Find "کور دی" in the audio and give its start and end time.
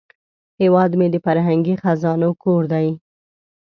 2.43-2.87